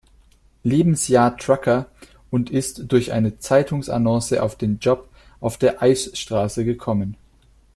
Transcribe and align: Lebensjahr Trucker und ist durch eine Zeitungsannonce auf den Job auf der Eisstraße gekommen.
Lebensjahr 0.63 1.37
Trucker 1.37 1.85
und 2.31 2.49
ist 2.49 2.91
durch 2.91 3.11
eine 3.11 3.37
Zeitungsannonce 3.37 4.39
auf 4.41 4.55
den 4.57 4.79
Job 4.79 5.07
auf 5.41 5.57
der 5.57 5.83
Eisstraße 5.83 6.65
gekommen. 6.65 7.17